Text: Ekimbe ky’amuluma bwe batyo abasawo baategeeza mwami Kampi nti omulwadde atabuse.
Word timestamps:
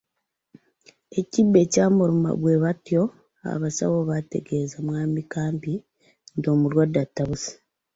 Ekimbe 1.19 1.59
ky’amuluma 1.71 2.31
bwe 2.41 2.55
batyo 2.63 3.01
abasawo 3.53 3.97
baategeeza 4.09 4.77
mwami 4.87 5.21
Kampi 5.33 5.73
nti 6.37 6.47
omulwadde 6.53 6.99
atabuse. 7.05 7.51